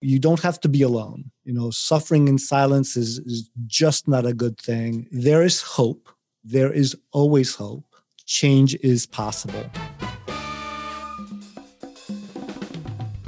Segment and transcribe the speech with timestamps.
[0.00, 1.30] you don't have to be alone.
[1.44, 5.06] You know, suffering in silence is, is just not a good thing.
[5.10, 6.08] There is hope.
[6.42, 7.84] There is always hope.
[8.24, 9.70] Change is possible.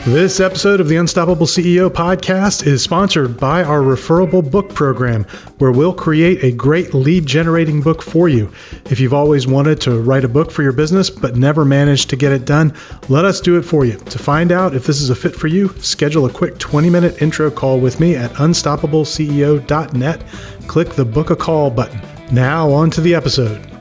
[0.04, 5.22] This episode of the Unstoppable CEO podcast is sponsored by our referable book program,
[5.58, 8.50] where we'll create a great lead generating book for you.
[8.86, 12.16] If you've always wanted to write a book for your business but never managed to
[12.16, 12.74] get it done,
[13.08, 13.96] let us do it for you.
[13.96, 17.22] To find out if this is a fit for you, schedule a quick 20 minute
[17.22, 20.24] intro call with me at unstoppableceo.net.
[20.66, 22.00] Click the book a call button.
[22.32, 23.71] Now, on to the episode.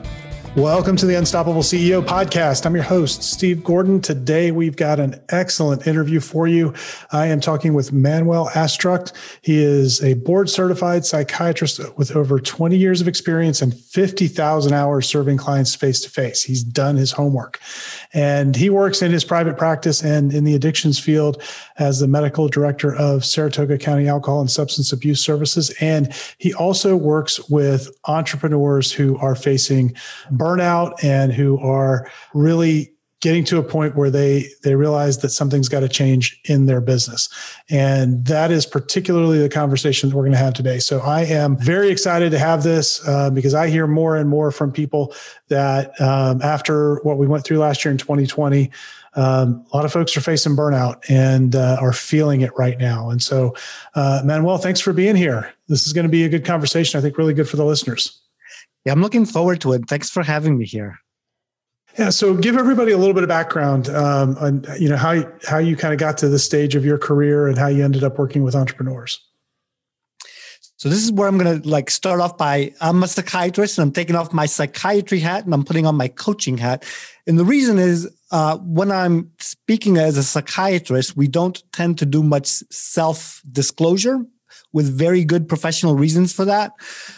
[0.56, 2.66] Welcome to the Unstoppable CEO podcast.
[2.66, 4.02] I'm your host, Steve Gordon.
[4.02, 6.74] Today, we've got an excellent interview for you.
[7.10, 9.14] I am talking with Manuel Astruc.
[9.40, 15.08] He is a board certified psychiatrist with over 20 years of experience and 50,000 hours
[15.08, 16.42] serving clients face to face.
[16.42, 17.58] He's done his homework
[18.12, 21.42] and he works in his private practice and in the addictions field
[21.78, 25.74] as the medical director of Saratoga County Alcohol and Substance Abuse Services.
[25.80, 29.96] And he also works with entrepreneurs who are facing
[30.42, 35.68] burnout and who are really getting to a point where they they realize that something's
[35.68, 37.28] got to change in their business.
[37.70, 40.80] And that is particularly the conversation that we're going to have today.
[40.80, 44.50] So i am very excited to have this uh, because i hear more and more
[44.50, 45.14] from people
[45.48, 48.70] that um, after what we went through last year in 2020
[49.14, 53.10] um, a lot of folks are facing burnout and uh, are feeling it right now.
[53.10, 53.54] And so
[53.94, 55.52] uh, manuel thanks for being here.
[55.68, 58.22] This is going to be a good conversation i think really good for the listeners
[58.84, 59.88] yeah, I'm looking forward to it.
[59.88, 60.98] Thanks for having me here.
[61.98, 65.58] Yeah, so give everybody a little bit of background um, on you know how how
[65.58, 68.18] you kind of got to the stage of your career and how you ended up
[68.18, 69.20] working with entrepreneurs.
[70.82, 73.84] So this is where I'm going to like start off by I'm a psychiatrist and
[73.84, 76.84] I'm taking off my psychiatry hat and I'm putting on my coaching hat.
[77.24, 82.06] And the reason is uh, when I'm speaking as a psychiatrist, we don't tend to
[82.06, 84.26] do much self disclosure
[84.72, 86.72] with very good professional reasons for that.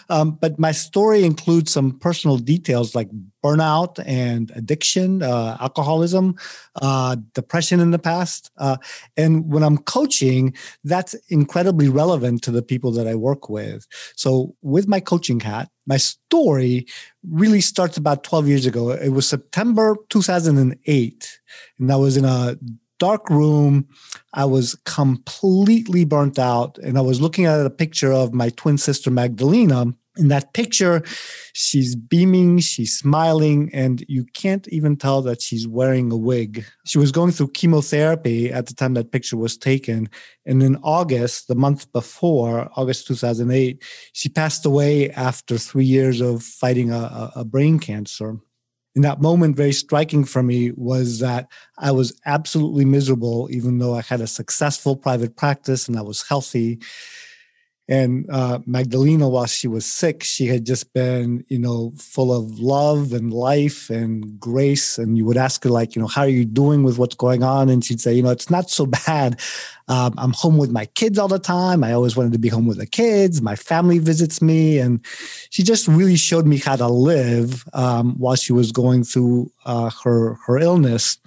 [0.08, 3.08] Um, but my story includes some personal details like
[3.44, 6.34] burnout and addiction, uh, alcoholism,
[6.76, 8.50] uh, depression in the past.
[8.56, 8.76] Uh,
[9.16, 13.86] and when I'm coaching, that's incredibly relevant to the people that I work with.
[14.16, 16.86] So with my coaching hat, my story
[17.28, 18.90] really starts about 12 years ago.
[18.90, 21.40] It was September 2008.
[21.78, 22.56] And I was in a
[22.98, 23.88] dark room.
[24.32, 26.78] I was completely burnt out.
[26.78, 29.86] And I was looking at a picture of my twin sister, Magdalena.
[30.16, 31.02] In that picture,
[31.54, 36.64] she's beaming, she's smiling, and you can't even tell that she's wearing a wig.
[36.86, 40.08] She was going through chemotherapy at the time that picture was taken.
[40.46, 43.82] And in August, the month before, August 2008,
[44.12, 48.38] she passed away after three years of fighting a, a brain cancer
[48.94, 53.94] in that moment, very striking for me was that I was absolutely miserable, even though
[53.94, 56.78] I had a successful private practice and I was healthy.
[57.86, 62.58] And uh, Magdalena, while she was sick, she had just been, you know, full of
[62.58, 64.96] love and life and grace.
[64.96, 67.42] And you would ask her, like, you know, how are you doing with what's going
[67.42, 67.68] on?
[67.68, 69.38] And she'd say, you know, it's not so bad.
[69.88, 71.84] Um, I'm home with my kids all the time.
[71.84, 73.42] I always wanted to be home with the kids.
[73.42, 74.78] My family visits me.
[74.78, 75.04] And
[75.50, 79.90] she just really showed me how to live um, while she was going through uh,
[80.02, 81.18] her, her illness.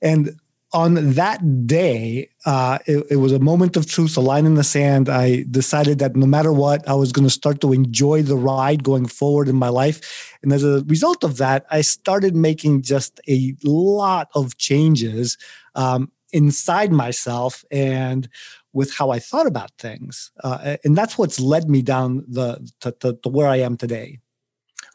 [0.00, 0.38] And
[0.74, 4.64] on that day, uh, it, it, was a moment of truth, a line in the
[4.64, 5.08] sand.
[5.08, 8.82] I decided that no matter what, I was going to start to enjoy the ride
[8.82, 10.36] going forward in my life.
[10.42, 15.38] And as a result of that, I started making just a lot of changes
[15.76, 18.28] um, inside myself and
[18.72, 20.32] with how I thought about things.
[20.42, 24.18] Uh, and that's what's led me down the to, to, to where I am today.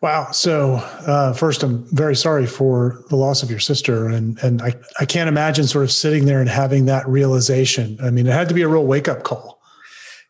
[0.01, 0.31] Wow.
[0.31, 4.73] So uh, first, I'm very sorry for the loss of your sister, and and I
[4.99, 7.97] I can't imagine sort of sitting there and having that realization.
[8.01, 9.59] I mean, it had to be a real wake up call.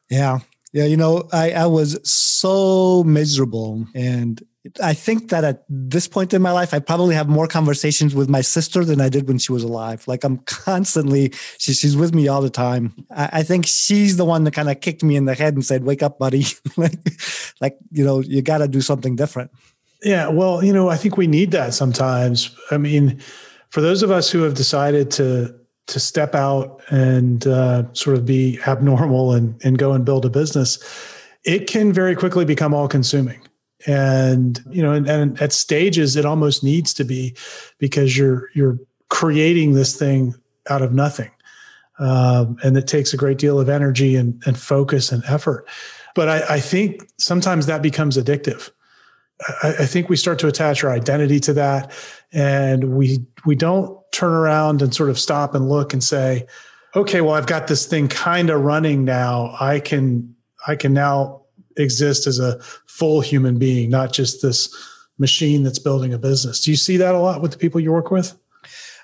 [0.10, 0.40] Yeah,
[0.74, 0.86] yeah.
[0.86, 4.42] You know, I I was so miserable, and
[4.84, 8.28] I think that at this point in my life, I probably have more conversations with
[8.28, 10.06] my sister than I did when she was alive.
[10.06, 12.94] Like I'm constantly, she, she's with me all the time.
[13.10, 15.66] I, I think she's the one that kind of kicked me in the head and
[15.66, 16.46] said, "Wake up, buddy!
[16.78, 17.00] like,
[17.62, 19.52] like you know, you got to do something different."
[20.04, 22.56] Yeah, well, you know, I think we need that sometimes.
[22.72, 23.22] I mean,
[23.70, 25.56] for those of us who have decided to
[25.88, 30.30] to step out and uh, sort of be abnormal and and go and build a
[30.30, 30.80] business,
[31.46, 33.40] it can very quickly become all consuming
[33.88, 37.34] and you know and, and, at stages it almost needs to be
[37.78, 38.78] because you're you're
[39.10, 40.36] creating this thing
[40.70, 41.32] out of nothing.
[41.98, 45.68] Um, and it takes a great deal of energy and, and focus and effort.
[46.16, 48.70] But I, I think sometimes that becomes addictive.
[49.64, 51.92] I, I think we start to attach our identity to that.
[52.32, 56.48] And we we don't turn around and sort of stop and look and say
[56.96, 59.56] okay, well, I've got this thing kind of running now.
[59.60, 60.36] I can
[60.68, 61.39] I can now
[61.80, 64.74] exist as a full human being, not just this
[65.18, 66.62] machine that's building a business.
[66.62, 68.38] Do you see that a lot with the people you work with?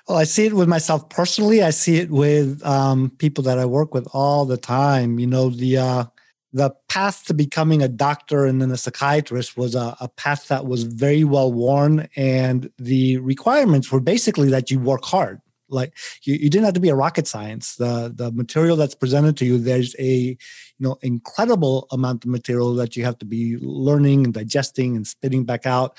[0.08, 1.62] Well, I see it with myself personally.
[1.62, 5.18] I see it with um, people that I work with all the time.
[5.18, 6.04] You know, the uh,
[6.52, 10.64] the path to becoming a doctor and then a psychiatrist was a, a path that
[10.64, 16.34] was very well worn, and the requirements were basically that you work hard like you,
[16.34, 19.58] you didn't have to be a rocket science the the material that's presented to you
[19.58, 20.36] there's a you
[20.78, 25.44] know incredible amount of material that you have to be learning and digesting and spitting
[25.44, 25.98] back out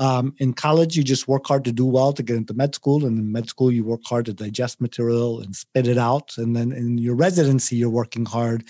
[0.00, 3.04] um, in college, you just work hard to do well to get into med school,
[3.04, 6.38] and in med school, you work hard to digest material and spit it out.
[6.38, 8.64] And then in your residency, you're working hard.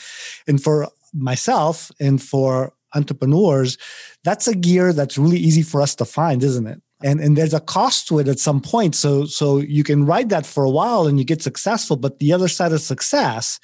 [0.49, 3.79] And for myself and for entrepreneurs,
[4.25, 6.83] that's a gear that's really easy for us to find, isn't it?
[7.03, 8.95] And and there's a cost to it at some point.
[8.95, 11.97] So so you can ride that for a while and you get successful.
[11.97, 13.59] But the other side of success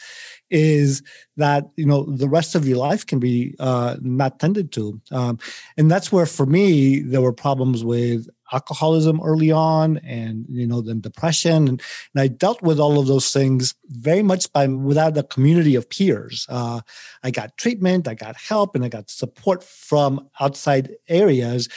[0.50, 1.02] is
[1.36, 5.38] that you know the rest of your life can be uh, not tended to, um,
[5.76, 10.80] and that's where for me there were problems with alcoholism early on, and you know
[10.80, 11.82] then depression, and,
[12.14, 15.90] and I dealt with all of those things very much by without a community of
[15.90, 16.46] peers.
[16.48, 16.80] Uh,
[17.22, 21.68] I got treatment, I got help, and I got support from outside areas,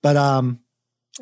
[0.00, 0.60] but um,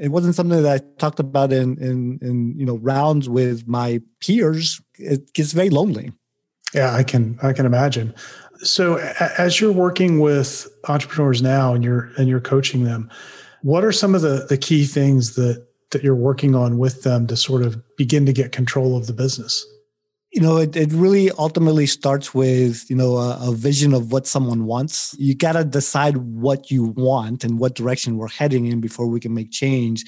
[0.00, 4.00] it wasn't something that I talked about in in in you know rounds with my
[4.20, 4.80] peers.
[4.94, 6.12] It gets very lonely.
[6.74, 8.14] Yeah, I can I can imagine.
[8.62, 8.96] So
[9.38, 13.10] as you're working with entrepreneurs now and you're and you're coaching them,
[13.62, 17.26] what are some of the the key things that that you're working on with them
[17.26, 19.66] to sort of begin to get control of the business?
[20.32, 24.28] You know, it, it really ultimately starts with, you know, a, a vision of what
[24.28, 25.14] someone wants.
[25.18, 29.18] You got to decide what you want and what direction we're heading in before we
[29.18, 30.04] can make change.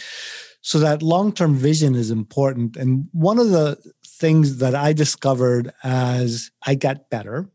[0.61, 2.77] So that long-term vision is important.
[2.77, 3.77] And one of the
[4.07, 7.49] things that I discovered as I got better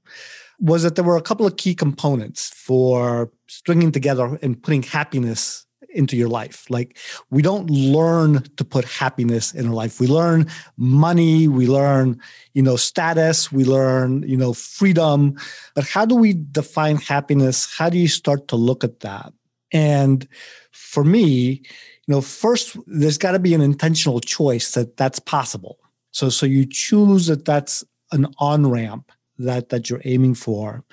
[0.60, 5.67] was that there were a couple of key components for stringing together and putting happiness
[5.98, 6.70] into your life.
[6.70, 6.98] Like
[7.30, 10.00] we don't learn to put happiness in our life.
[10.00, 10.48] We learn
[10.78, 12.22] money, we learn,
[12.54, 15.36] you know, status, we learn, you know, freedom.
[15.76, 17.74] But how do we define happiness?
[17.76, 19.34] How do you start to look at that?
[19.74, 20.28] And
[20.72, 21.62] for me,
[22.08, 25.80] you know, first there's got to be an intentional choice that that's possible.
[26.12, 30.84] So so you choose that that's an on ramp that that you're aiming for.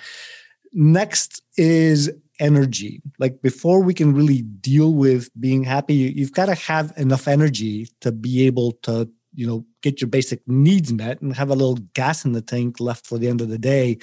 [0.73, 2.11] Next is
[2.41, 3.03] energy.
[3.19, 7.89] Like before we can really deal with being happy, you've got to have enough energy
[8.01, 11.79] to be able to you know get your basic needs met and have a little
[11.95, 13.99] gas in the tank left for the end of the day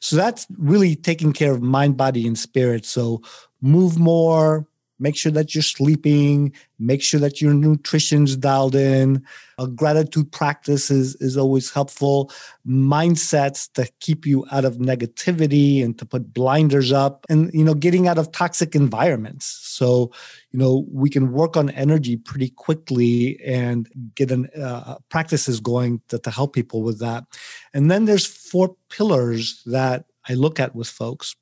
[0.00, 3.20] so that's really taking care of mind body and spirit so
[3.60, 4.66] move more
[4.98, 6.52] make sure that you're sleeping.
[6.78, 9.24] Make sure that your nutrition's dialed in.
[9.58, 12.30] A gratitude practice is, is always helpful.
[12.66, 17.74] Mindsets to keep you out of negativity and to put blinders up and you know
[17.74, 19.46] getting out of toxic environments.
[19.46, 20.10] So
[20.52, 26.02] you know we can work on energy pretty quickly and get an uh, practices going
[26.08, 27.24] to, to help people with that.
[27.72, 31.36] And then there's four pillars that i look at with folks.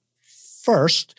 [0.62, 1.14] First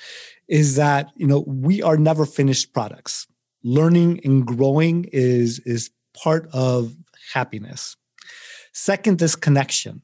[0.47, 3.27] is that you know we are never finished products.
[3.63, 6.95] Learning and growing is is part of
[7.33, 7.95] happiness.
[8.74, 10.01] Second is connection.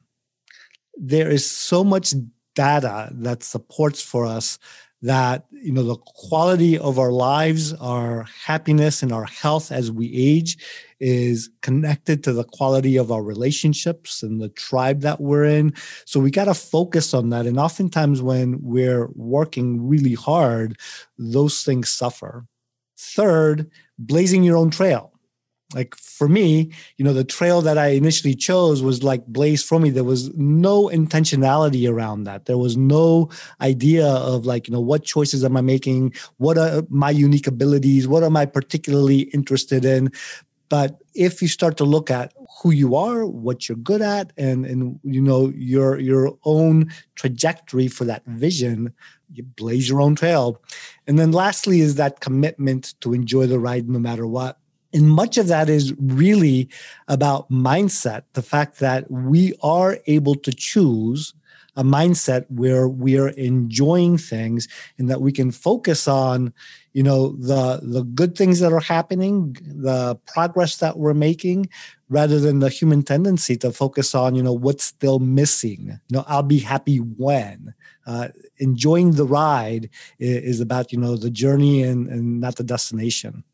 [0.96, 2.14] There is so much
[2.54, 4.58] data that supports for us
[5.02, 10.12] that you know the quality of our lives our happiness and our health as we
[10.14, 10.56] age
[11.00, 15.74] is connected to the quality of our relationships and the tribe that we're in.
[16.04, 17.44] So we got to focus on that.
[17.44, 20.78] And oftentimes when we're working really hard
[21.18, 22.46] those things suffer.
[22.96, 23.68] Third
[23.98, 25.11] blazing your own trail
[25.74, 29.78] like for me you know the trail that i initially chose was like blazed for
[29.78, 29.90] me.
[29.90, 32.46] There was no intentionality around that.
[32.46, 36.14] There was no idea of like you know what choices am i making?
[36.36, 38.08] What are my unique abilities?
[38.08, 40.10] What am i particularly interested in?
[40.68, 44.64] But if you start to look at who you are what you're good at and
[44.64, 48.92] and you know your your own trajectory for that vision
[49.34, 50.60] you blaze your own trail.
[51.06, 54.58] And then lastly is that commitment to enjoy the ride no matter what
[54.92, 56.68] and much of that is really
[57.08, 61.34] about mindset the fact that we are able to choose
[61.76, 64.68] a mindset where we are enjoying things
[64.98, 66.52] and that we can focus on
[66.92, 71.68] you know the the good things that are happening the progress that we're making
[72.10, 75.98] rather than the human tendency to focus on you know what's still missing.
[76.08, 77.74] You know i'll be happy when.
[78.04, 83.44] Uh, enjoying the ride is, about you know the journey and, and not the destination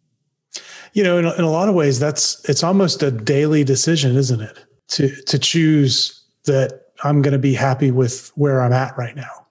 [0.92, 4.40] you know, in, in a lot of ways, that's it's almost a daily decision, isn't
[4.40, 4.58] it?
[4.88, 9.46] To to choose that I'm going to be happy with where I'm at right now.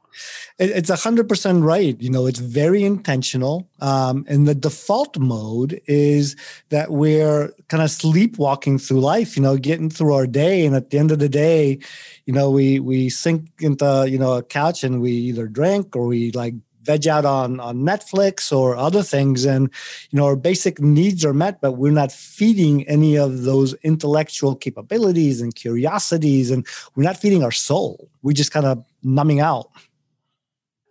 [0.59, 1.95] It's 100% right.
[2.01, 3.69] You know, it's very intentional.
[3.79, 6.35] Um, and the default mode is
[6.69, 10.65] that we're kind of sleepwalking through life, you know, getting through our day.
[10.65, 11.77] And at the end of the day,
[12.25, 16.07] you know, we, we sink into, you know, a couch and we either drink or
[16.07, 16.55] we like
[16.87, 19.69] veg out on on Netflix or other things, and
[20.09, 24.55] you know our basic needs are met, but we're not feeding any of those intellectual
[24.55, 26.65] capabilities and curiosities, and
[26.95, 28.09] we're not feeding our soul.
[28.23, 29.69] We're just kind of numbing out.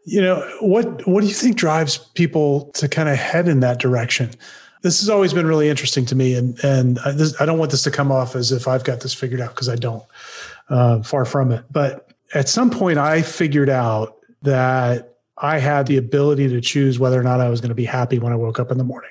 [0.05, 1.07] You know what?
[1.09, 4.31] What do you think drives people to kind of head in that direction?
[4.83, 7.73] This has always been really interesting to me, and and I, this, I don't want
[7.73, 10.05] this to come off as if I've got this figured out because I don't.
[10.69, 15.97] Uh, far from it, but at some point, I figured out that I had the
[15.97, 18.59] ability to choose whether or not I was going to be happy when I woke
[18.59, 19.11] up in the morning.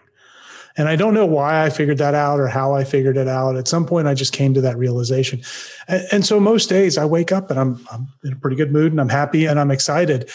[0.78, 3.56] And I don't know why I figured that out or how I figured it out.
[3.56, 5.42] At some point, I just came to that realization.
[5.88, 8.72] And, and so most days I wake up and I'm, I'm, in a pretty good
[8.72, 10.30] mood and I'm happy and I'm excited.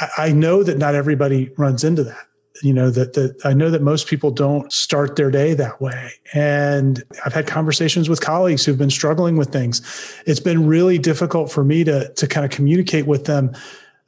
[0.00, 2.26] I, I know that not everybody runs into that.
[2.62, 6.12] You know, that, that I know that most people don't start their day that way.
[6.32, 9.80] And I've had conversations with colleagues who've been struggling with things.
[10.26, 13.52] It's been really difficult for me to, to kind of communicate with them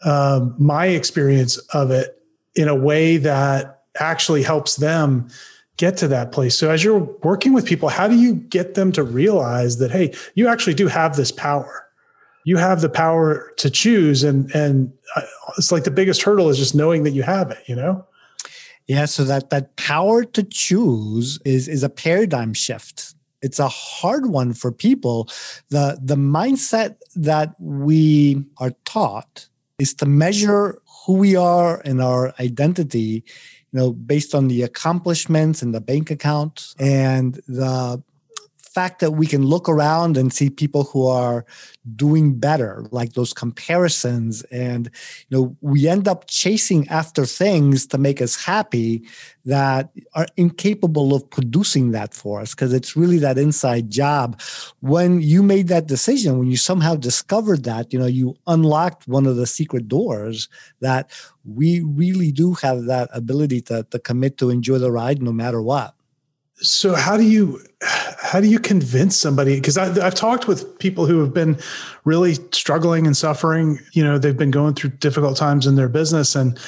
[0.05, 2.21] um, my experience of it
[2.55, 5.29] in a way that actually helps them
[5.77, 6.57] get to that place.
[6.57, 10.15] So as you're working with people, how do you get them to realize that hey,
[10.35, 11.87] you actually do have this power.
[12.45, 15.23] You have the power to choose and and uh,
[15.59, 18.07] it's like the biggest hurdle is just knowing that you have it, you know?
[18.87, 23.15] Yeah, so that that power to choose is is a paradigm shift.
[23.41, 25.29] It's a hard one for people.
[25.71, 32.35] The the mindset that we are taught is to measure who we are and our
[32.41, 33.25] identity
[33.73, 38.03] you know based on the accomplishments and the bank account and the
[38.75, 41.45] fact that we can look around and see people who are
[41.95, 44.43] doing better like those comparisons.
[44.45, 44.91] And
[45.29, 49.07] you know we end up chasing after things to make us happy
[49.45, 54.41] that are incapable of producing that for us because it's really that inside job.
[54.81, 59.27] When you made that decision when you somehow discovered that you know you unlocked one
[59.27, 60.49] of the secret doors
[60.81, 61.11] that
[61.45, 65.63] we really do have that ability to, to commit to enjoy the ride no matter
[65.63, 65.95] what
[66.57, 69.57] so how do you how do you convince somebody?
[69.57, 71.59] Because i've talked with people who have been
[72.05, 73.81] really struggling and suffering.
[73.93, 76.59] You know they've been going through difficult times in their business and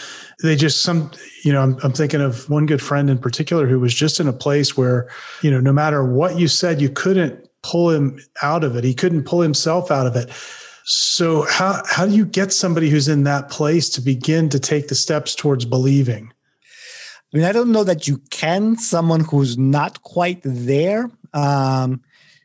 [0.43, 1.11] they just some
[1.45, 4.29] you know I'm, I'm thinking of one good friend in particular who was just in
[4.29, 5.09] a place where
[5.43, 8.85] you know no matter what you said you couldn't pull him out of it.
[8.85, 10.31] He couldn't pull himself out of it.
[10.85, 14.89] So how how do you get somebody who's in that place to begin to take
[14.89, 16.33] the steps towards believing
[17.37, 21.11] I mean, I don't know that you can someone who's not quite there.
[21.35, 22.01] Um,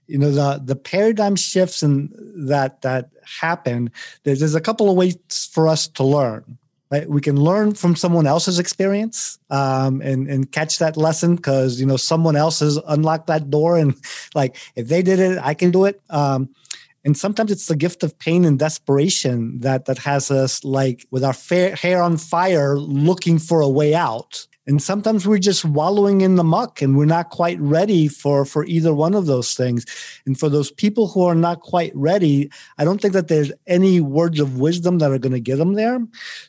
[0.06, 2.14] you know, the the paradigm shifts and
[2.50, 3.90] that that happen.
[4.24, 5.16] There's, there's a couple of ways
[5.54, 6.58] for us to learn.
[6.92, 7.10] Right?
[7.10, 11.86] We can learn from someone else's experience um, and and catch that lesson because you
[11.86, 13.96] know someone else has unlocked that door and
[14.36, 16.02] like if they did it, I can do it.
[16.10, 16.50] Um,
[17.06, 21.24] and sometimes it's the gift of pain and desperation that that has us like with
[21.24, 21.36] our
[21.78, 26.46] hair on fire looking for a way out and sometimes we're just wallowing in the
[26.46, 29.86] muck and we're not quite ready for for either one of those things.
[30.26, 34.00] And for those people who are not quite ready i don't think that there's any
[34.00, 36.00] words of wisdom that are going to get them there.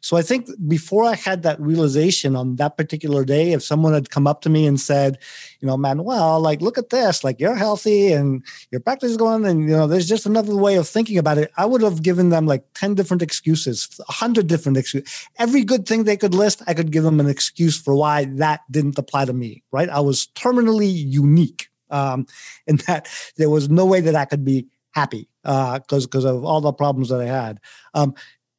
[0.01, 4.11] So i think before i had that realization on that particular day if someone had
[4.11, 5.19] come up to me and said
[5.63, 9.47] you know manuel like look at this like you're healthy and your practice is going
[9.47, 12.29] and you know there's just another way of thinking about it i would have given
[12.29, 16.75] them like 10 different excuses 100 different excuses every good thing they could list i
[16.75, 19.89] could give them an excuse for why that didn't apply to me, right?
[19.89, 22.27] I was terminally unique um,
[22.67, 26.45] in that there was no way that I could be happy because uh, because of
[26.45, 27.61] all the problems that I had.
[27.95, 28.15] Um,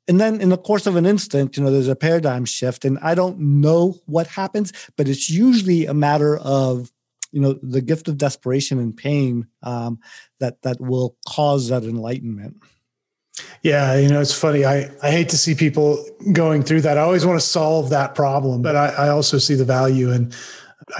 [0.08, 3.00] and then in the course of an instant, you know, there's a paradigm shift, and
[3.00, 6.92] I don't know what happens, but it's usually a matter of
[7.34, 10.00] you know the gift of desperation and pain um,
[10.40, 12.58] that that will cause that enlightenment.
[13.64, 14.64] Yeah, you know, it's funny.
[14.64, 16.98] I, I hate to see people going through that.
[16.98, 20.36] I always want to solve that problem, but I, I also see the value and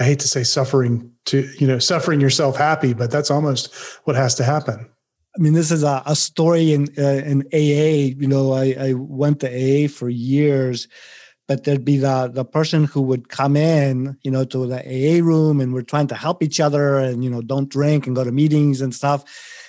[0.00, 3.72] I hate to say suffering to, you know, suffering yourself happy, but that's almost
[4.04, 4.88] what has to happen.
[5.36, 8.14] I mean, this is a, a story in uh, in AA.
[8.18, 10.88] You know, I, I went to AA for years,
[11.46, 15.24] but there'd be the the person who would come in, you know, to the AA
[15.24, 18.24] room, and we're trying to help each other, and you know, don't drink and go
[18.24, 19.24] to meetings and stuff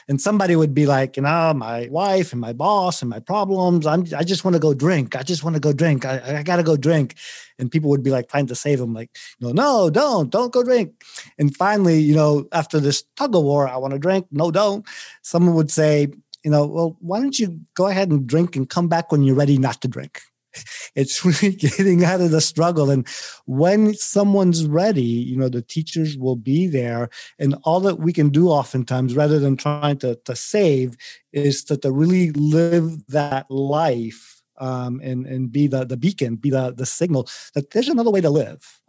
[0.08, 3.88] and somebody would be like, you know, my wife and my boss and my problems.
[3.88, 5.16] I'm, I just want to go drink.
[5.16, 6.06] I just want to go drink.
[6.06, 7.16] I, I got to go drink.
[7.58, 10.64] And people would be like trying to save them, like, no, no, don't, don't go
[10.64, 10.92] drink.
[11.40, 14.28] And finally, you know, after this tug of war, I want to drink.
[14.32, 14.86] No, don't.
[15.24, 16.10] Someone would say,
[16.44, 19.36] you know, well, why don't you go ahead and drink and come back when you're
[19.36, 20.22] ready not to drink?
[20.96, 22.90] It's really getting out of the struggle.
[22.90, 23.08] And
[23.46, 27.10] when someone's ready, you know, the teachers will be there.
[27.38, 30.96] And all that we can do oftentimes, rather than trying to, to save,
[31.34, 36.50] is to, to really live that life um, and, and be the, the beacon, be
[36.50, 38.80] the, the signal that there's another way to live.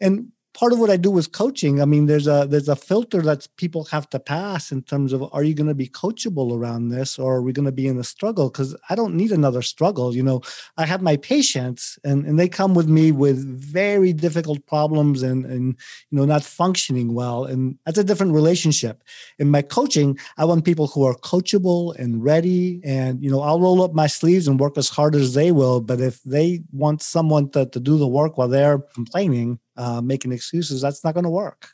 [0.00, 3.22] And part of what I do with coaching, I mean, there's a there's a filter
[3.22, 6.88] that people have to pass in terms of are you going to be coachable around
[6.88, 8.50] this or are we going to be in a struggle?
[8.50, 10.14] Because I don't need another struggle.
[10.14, 10.40] You know,
[10.76, 15.44] I have my patients and, and they come with me with very difficult problems and
[15.46, 15.76] and
[16.10, 17.44] you know not functioning well.
[17.44, 19.02] And that's a different relationship.
[19.38, 22.80] In my coaching, I want people who are coachable and ready.
[22.84, 25.80] And you know, I'll roll up my sleeves and work as hard as they will.
[25.80, 30.32] But if they want someone to, to do the work while they're complaining, uh, making
[30.32, 31.70] excuses, that's not going to work.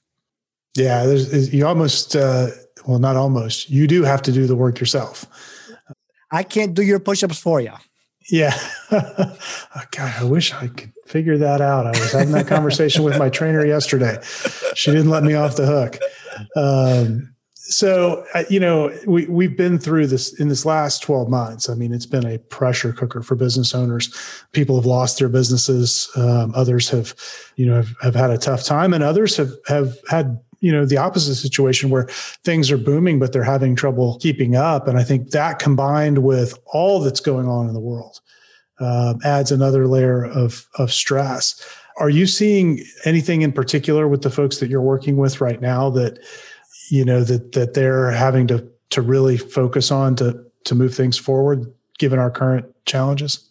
[0.77, 2.49] Yeah, there's, you almost, uh,
[2.87, 5.27] well, not almost, you do have to do the work yourself.
[6.31, 7.73] I can't do your push ups for you.
[8.31, 8.57] Yeah.
[8.91, 9.39] God,
[9.99, 11.87] I wish I could figure that out.
[11.87, 14.19] I was having that conversation with my trainer yesterday.
[14.75, 15.99] She didn't let me off the hook.
[16.57, 17.36] Um,
[17.69, 21.69] so you know we we've been through this in this last 12 months.
[21.69, 24.15] I mean it's been a pressure cooker for business owners.
[24.53, 26.09] People have lost their businesses.
[26.17, 27.15] Um, others have
[27.57, 30.87] you know have, have had a tough time and others have have had you know
[30.87, 32.07] the opposite situation where
[32.45, 34.87] things are booming but they're having trouble keeping up.
[34.87, 38.21] And i think that combined with all that's going on in the world
[38.79, 41.61] uh, adds another layer of of stress.
[41.99, 45.89] Are you seeing anything in particular with the folks that you're working with right now
[45.91, 46.19] that
[46.89, 51.17] you know that that they're having to to really focus on to to move things
[51.17, 53.46] forward given our current challenges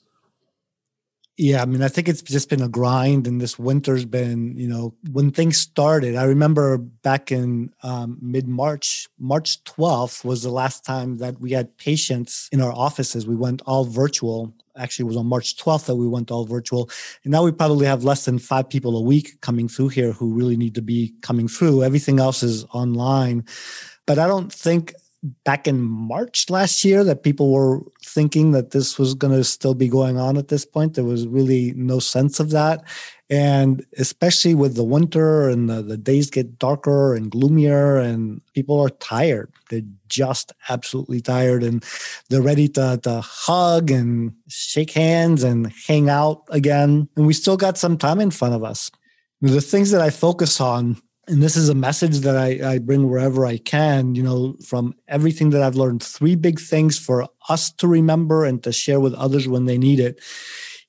[1.37, 4.67] yeah i mean i think it's just been a grind and this winter's been you
[4.67, 10.85] know when things started i remember back in um, mid-march march 12th was the last
[10.85, 15.17] time that we had patients in our offices we went all virtual actually it was
[15.17, 16.89] on March 12th that we went all virtual.
[17.23, 20.33] And now we probably have less than five people a week coming through here who
[20.33, 21.83] really need to be coming through.
[21.83, 23.45] Everything else is online.
[24.05, 24.93] But I don't think
[25.43, 29.73] back in March last year that people were thinking that this was going to still
[29.73, 30.93] be going on at this point.
[30.93, 32.83] There was really no sense of that.
[33.29, 38.79] And especially with the winter and the, the days get darker and gloomier, and people
[38.79, 39.51] are tired.
[39.69, 41.83] They're just absolutely tired and
[42.29, 47.09] they're ready to, to hug and shake hands and hang out again.
[47.15, 48.91] And we still got some time in front of us.
[49.41, 53.09] The things that I focus on and this is a message that I, I, bring
[53.09, 56.03] wherever I can, you know, from everything that I've learned.
[56.03, 59.99] Three big things for us to remember and to share with others when they need
[59.99, 60.21] it.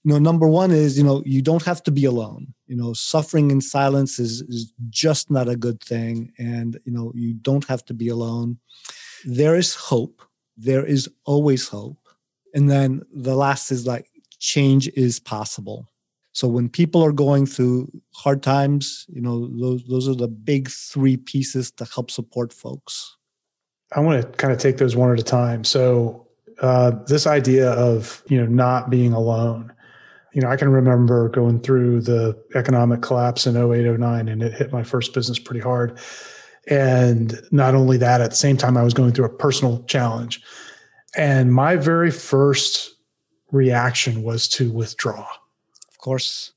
[0.05, 2.55] You know, number one is, you know, you don't have to be alone.
[2.67, 6.33] You know, suffering in silence is, is just not a good thing.
[6.39, 8.59] And, you know, you don't have to be alone.
[9.25, 10.23] There is hope.
[10.57, 11.99] There is always hope.
[12.55, 15.89] And then the last is like change is possible
[16.37, 20.69] so when people are going through hard times, you know, those those are the big
[20.69, 23.17] three pieces to help support folks.
[23.93, 25.65] I want to kind of take those one at a time.
[25.65, 26.27] So
[26.61, 29.73] uh, this idea of you know not being alone.
[30.35, 34.53] You know, I can remember going through the economic collapse in 08, 09, and it
[34.53, 35.99] hit my first business pretty hard.
[36.69, 40.43] And not only that, at the same time, I was going through a personal challenge.
[41.17, 42.95] And my very first
[43.51, 45.27] reaction was to withdraw
[46.07, 46.53] course.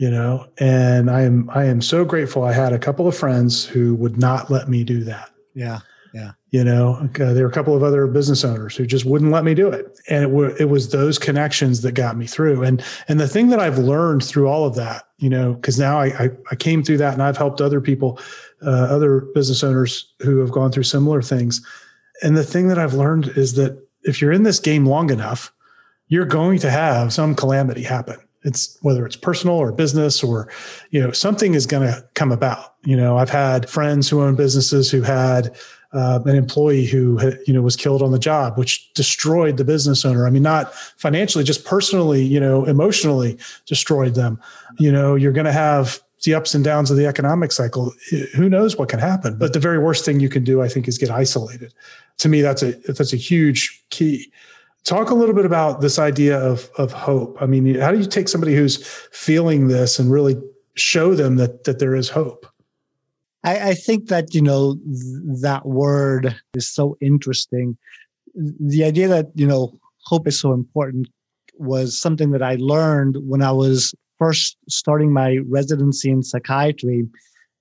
[0.00, 3.64] You know and i am i am so grateful i had a couple of friends
[3.64, 5.30] who would not let me do that.
[5.54, 5.80] Yeah
[6.14, 6.32] yeah.
[6.50, 9.44] You know uh, there were a couple of other business owners who just wouldn't let
[9.44, 9.98] me do it.
[10.08, 12.62] And it, were, it was those connections that got me through.
[12.62, 15.98] And and the thing that i've learned through all of that you know because now
[15.98, 18.18] I, I, I came through that and i've helped other people
[18.64, 21.64] uh, other business owners who have gone through similar things.
[22.22, 25.52] And the thing that i've learned is that if you're in this game long enough
[26.08, 30.50] you're going to have some calamity happen it's whether it's personal or business or
[30.90, 32.74] you know something is going to come about.
[32.84, 35.56] You know i've had friends who own businesses who had
[35.92, 40.04] uh, an employee who you know was killed on the job which destroyed the business
[40.04, 40.26] owner.
[40.26, 44.40] I mean not financially just personally you know emotionally destroyed them.
[44.78, 47.92] You know you're going to have the ups and downs of the economic cycle.
[48.34, 49.38] Who knows what can happen?
[49.38, 51.74] But the very worst thing you can do i think is get isolated.
[52.18, 54.32] To me that's a that's a huge key
[54.88, 57.42] Talk a little bit about this idea of of hope.
[57.42, 60.40] I mean, how do you take somebody who's feeling this and really
[60.76, 62.46] show them that that there is hope?
[63.44, 67.76] I, I think that you know th- that word is so interesting.
[68.34, 71.08] The idea that you know hope is so important
[71.58, 77.06] was something that I learned when I was first starting my residency in psychiatry.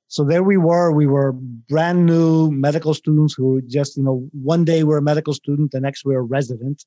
[0.08, 0.92] So there we were.
[0.92, 5.34] We were brand new medical students who just, you know, one day we're a medical
[5.34, 6.86] student, the next we're a resident.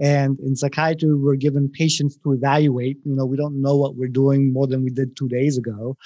[0.00, 2.98] And in psychiatry, we're given patients to evaluate.
[3.04, 5.96] You know, we don't know what we're doing more than we did two days ago.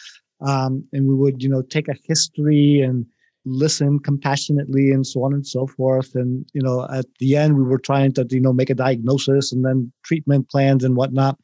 [0.40, 3.06] Um, and we would, you know, take a history and
[3.44, 6.14] listen compassionately and so on and so forth.
[6.14, 9.52] And, you know, at the end, we were trying to, you know, make a diagnosis
[9.52, 11.38] and then treatment plans and whatnot.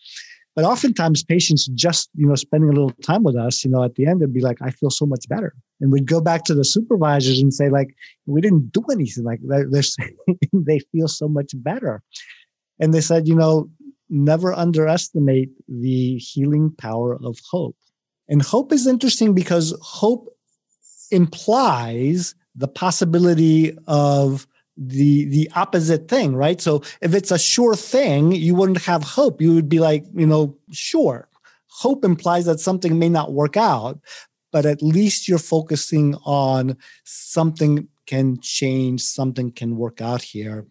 [0.56, 3.94] But oftentimes patients just, you know, spending a little time with us, you know, at
[3.94, 5.54] the end, they'd be like, I feel so much better.
[5.80, 7.94] And we'd go back to the supervisors and say, like,
[8.26, 9.24] we didn't do anything.
[9.24, 10.16] Like they're, saying
[10.52, 12.02] they feel so much better.
[12.80, 13.70] And they said, you know,
[14.10, 17.76] never underestimate the healing power of hope.
[18.28, 20.28] And hope is interesting because hope
[21.10, 24.46] implies the possibility of
[24.78, 26.60] the the opposite thing right?
[26.60, 29.40] So if it's a sure thing you wouldn't have hope.
[29.40, 31.28] You would be like you know sure.
[31.66, 34.00] Hope implies that something may not work out
[34.50, 40.66] but at least you're focusing on something can change something can work out here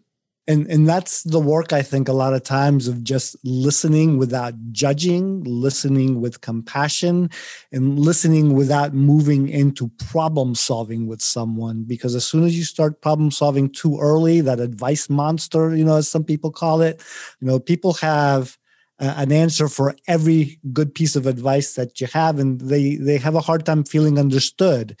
[0.48, 4.54] and and that's the work i think a lot of times of just listening without
[4.72, 7.30] judging listening with compassion
[7.70, 11.84] and listening without moving into problem solving with someone.
[11.84, 15.96] Because as soon as you start problem solving too early that advice monster you know
[15.96, 17.02] as some people call it
[17.40, 18.56] you know people have
[19.00, 23.36] an answer for every good piece of advice that you have and they they have
[23.36, 24.96] a hard time feeling understood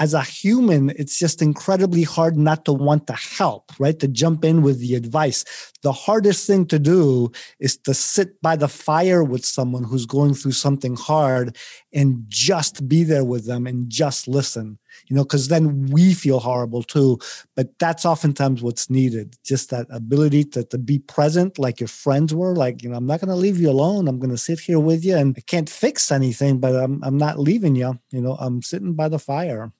[0.00, 3.98] as a human, it's just incredibly hard not to want to help, right?
[3.98, 5.44] To jump in with the advice.
[5.82, 10.32] The hardest thing to do is to sit by the fire with someone who's going
[10.32, 11.58] through something hard
[11.92, 16.40] and just be there with them and just listen, you know, because then we feel
[16.40, 17.18] horrible too.
[17.54, 22.34] But that's oftentimes what's needed just that ability to, to be present like your friends
[22.34, 22.56] were.
[22.56, 24.08] Like, you know, I'm not going to leave you alone.
[24.08, 27.18] I'm going to sit here with you and I can't fix anything, but I'm, I'm
[27.18, 27.98] not leaving you.
[28.12, 29.72] You know, I'm sitting by the fire.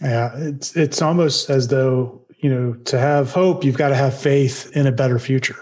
[0.00, 4.18] Yeah, it's it's almost as though you know to have hope, you've got to have
[4.18, 5.56] faith in a better future.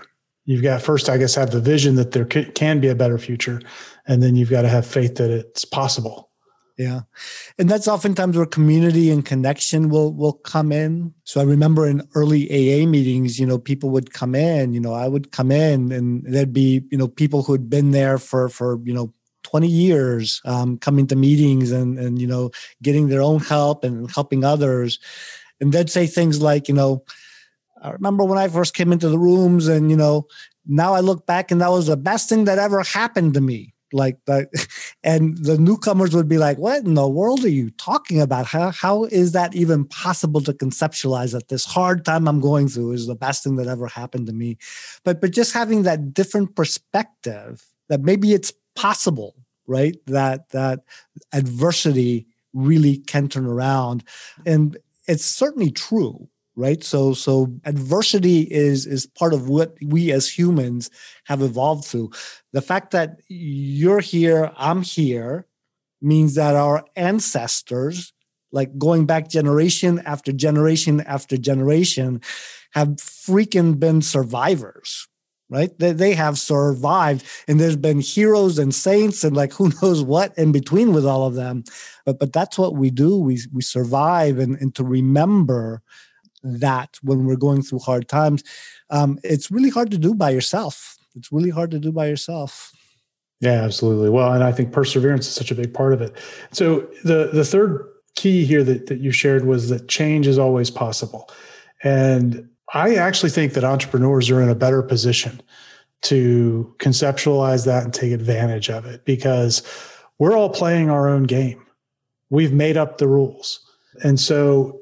[0.45, 3.61] You've got first, I guess, have the vision that there can be a better future,
[4.07, 6.31] and then you've got to have faith that it's possible.
[6.79, 7.01] Yeah,
[7.59, 11.13] and that's oftentimes where community and connection will will come in.
[11.25, 14.73] So I remember in early AA meetings, you know, people would come in.
[14.73, 17.91] You know, I would come in, and there'd be you know people who had been
[17.91, 19.13] there for for you know
[19.49, 22.51] 20 years um, coming to meetings and and you know
[22.83, 24.99] getting their own help and helping others.
[25.61, 27.05] And they'd say things like you know
[27.83, 30.27] i remember when i first came into the rooms and you know
[30.67, 33.75] now i look back and that was the best thing that ever happened to me.
[33.91, 34.51] Like that
[35.03, 38.45] and the newcomers would be like what in the world are you talking about?
[38.45, 42.93] How, how is that even possible to conceptualize that this hard time i'm going through
[42.93, 44.59] is the best thing that ever happened to me?
[45.05, 49.35] But but just having that different perspective that maybe it's possible,
[49.67, 49.97] right?
[50.07, 50.81] That that
[51.33, 54.05] adversity really can turn around.
[54.47, 56.83] And it's certainly true, right?
[56.85, 60.91] So so adversity is is part of what we as humans
[61.25, 62.11] have evolved through.
[62.53, 65.47] The fact that you're here, I'm here
[66.01, 68.13] means that our ancestors
[68.53, 72.21] like going back generation after generation after generation
[72.71, 75.09] have freaking been survivors
[75.51, 75.77] right?
[75.79, 80.37] They, they have survived, and there's been heroes and saints and like who knows what
[80.37, 81.65] in between with all of them.
[82.05, 83.19] But but that's what we do.
[83.19, 85.83] We we survive, and and to remember
[86.43, 88.45] that when we're going through hard times,
[88.91, 90.97] um, it's really hard to do by yourself.
[91.17, 92.73] It's really hard to do by yourself.
[93.41, 94.11] Yeah, absolutely.
[94.11, 96.17] Well, and I think perseverance is such a big part of it.
[96.53, 100.71] So the the third key here that, that you shared was that change is always
[100.71, 101.31] possible.
[101.85, 105.41] And I actually think that entrepreneurs are in a better position
[106.03, 109.63] to conceptualize that and take advantage of it because
[110.19, 111.65] we're all playing our own game.
[112.31, 113.61] We've made up the rules.
[114.05, 114.81] And so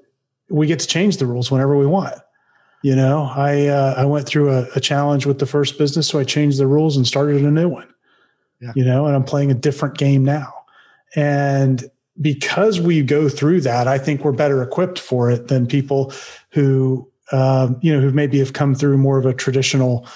[0.51, 2.15] we get to change the rules whenever we want.
[2.83, 6.19] You know, I uh, I went through a, a, challenge with the first business, so
[6.19, 7.89] I changed the rules and started a new one.
[8.61, 8.73] Yeah.
[8.77, 10.53] You know, and I'm playing a different game now.
[11.17, 11.85] And
[12.21, 16.13] because we go through that, I think we're better equipped for it than people
[16.51, 20.07] who um, you know, who maybe have come through more of a traditional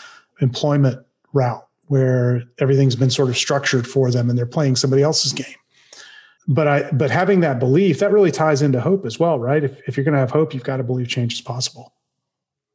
[0.40, 5.32] employment route where everything's been sort of structured for them and they're playing somebody else's
[5.32, 5.56] game.
[6.46, 9.62] But I, but having that belief that really ties into hope as well, right?
[9.62, 11.92] If, if you're going to have hope, you've got to believe change is possible.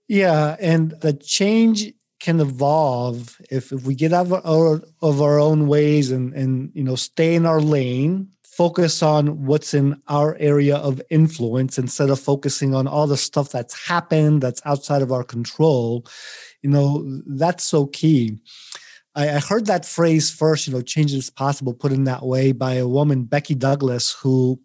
[0.08, 5.40] Yeah, and the change can evolve if, if we get out of our, of our
[5.40, 10.36] own ways and and you know stay in our lane focus on what's in our
[10.40, 15.12] area of influence instead of focusing on all the stuff that's happened that's outside of
[15.12, 16.06] our control
[16.62, 18.38] you know that's so key
[19.16, 22.74] I, heard that phrase first, you know, change is possible, put in that way by
[22.74, 24.60] a woman, Becky Douglas, who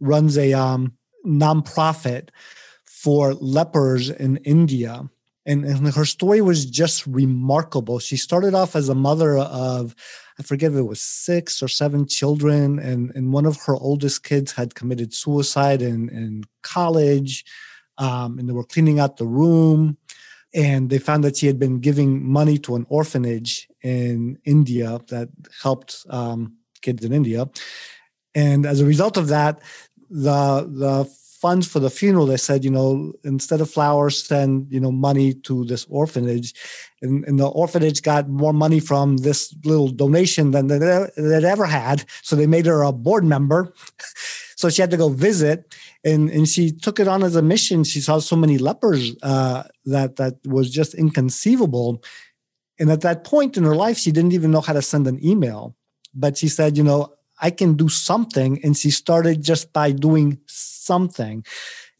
[0.00, 2.30] runs a um, nonprofit
[2.84, 5.08] for lepers in India.
[5.46, 7.98] And, and, her story was just remarkable.
[7.98, 9.94] She started off as a mother of,
[10.38, 14.24] I forget if it was six or seven children, and, and one of her oldest
[14.24, 17.44] kids had committed suicide in, in college,
[17.98, 19.96] um, and they were cleaning out the room.
[20.54, 25.30] And they found that she had been giving money to an orphanage in India that
[25.62, 27.48] helped um, kids in India.
[28.34, 29.62] And as a result of that,
[30.10, 31.10] the the
[31.42, 35.34] funds for the funeral, they said, you know, instead of flowers, send, you know, money
[35.34, 36.54] to this orphanage.
[37.02, 42.04] And, and the orphanage got more money from this little donation than they'd ever had.
[42.22, 43.74] So they made her a board member.
[44.56, 45.74] so she had to go visit
[46.04, 47.82] and, and she took it on as a mission.
[47.82, 52.04] She saw so many lepers uh, that, that was just inconceivable.
[52.78, 55.18] And at that point in her life, she didn't even know how to send an
[55.24, 55.74] email.
[56.14, 58.60] But she said, you know, I can do something.
[58.62, 60.38] And she started just by doing
[60.82, 61.44] something.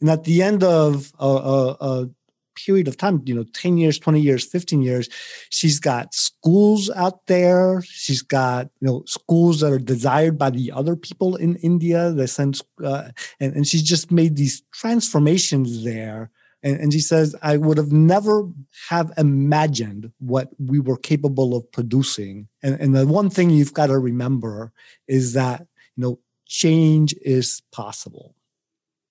[0.01, 2.09] And at the end of a, a, a
[2.55, 5.09] period of time, you know, 10 years, 20 years, 15 years,
[5.49, 7.81] she's got schools out there.
[7.83, 12.11] She's got, you know, schools that are desired by the other people in India.
[12.11, 16.29] They send, uh, and, and she's just made these transformations there
[16.63, 18.49] and, and she says, I would have never
[18.89, 22.47] have imagined what we were capable of producing.
[22.63, 24.71] And, and the one thing you've got to remember
[25.07, 25.67] is that,
[25.97, 28.33] you know, change is possible.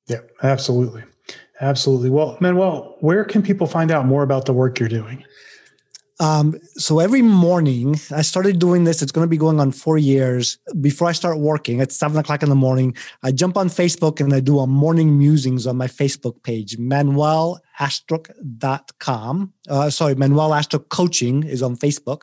[0.08, 1.04] Yeah, absolutely.
[1.60, 2.10] Absolutely.
[2.10, 5.24] Well, Manuel, where can people find out more about the work you're doing?
[6.20, 9.02] Um, so every morning, I started doing this.
[9.02, 10.56] It's going to be going on four years.
[10.80, 14.32] Before I start working at seven o'clock in the morning, I jump on Facebook and
[14.32, 19.52] I do a morning musings on my Facebook page, manuelastruc.com.
[19.68, 22.22] Uh, sorry, Manuel Astruc Coaching is on Facebook.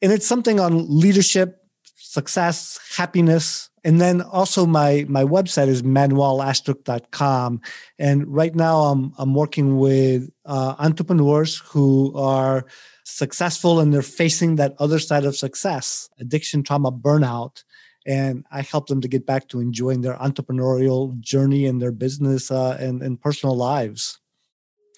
[0.00, 3.68] And it's something on leadership, success, happiness.
[3.84, 7.60] And then also my, my website is manuelastruc.com.
[7.98, 12.64] And right now I'm, I'm working with uh, entrepreneurs who are
[13.04, 17.64] successful and they're facing that other side of success addiction, trauma, burnout.
[18.06, 22.50] And I help them to get back to enjoying their entrepreneurial journey and their business
[22.50, 24.18] uh, and, and personal lives.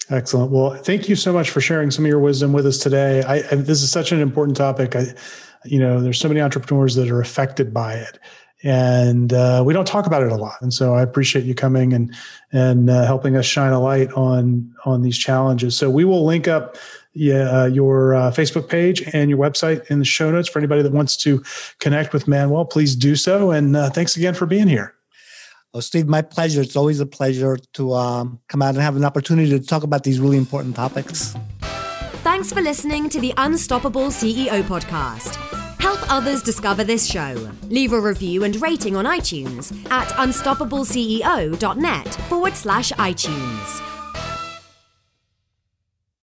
[0.09, 0.51] Excellent.
[0.51, 3.23] Well, thank you so much for sharing some of your wisdom with us today.
[3.23, 4.95] I, I, this is such an important topic.
[4.95, 5.15] I,
[5.63, 8.19] you know, there's so many entrepreneurs that are affected by it,
[8.63, 10.61] and uh, we don't talk about it a lot.
[10.61, 12.13] And so, I appreciate you coming and
[12.51, 15.77] and uh, helping us shine a light on on these challenges.
[15.77, 16.77] So, we will link up
[17.15, 20.81] yeah, uh, your uh, Facebook page and your website in the show notes for anybody
[20.81, 21.43] that wants to
[21.79, 22.65] connect with Manuel.
[22.65, 23.51] Please do so.
[23.51, 24.93] And uh, thanks again for being here.
[25.73, 26.61] Oh, Steve, my pleasure.
[26.61, 30.03] It's always a pleasure to um, come out and have an opportunity to talk about
[30.03, 31.35] these really important topics.
[32.23, 35.64] Thanks for listening to the Unstoppable CEO podcast.
[35.79, 37.35] Help others discover this show.
[37.69, 43.94] Leave a review and rating on iTunes at unstoppableceo.net forward slash iTunes.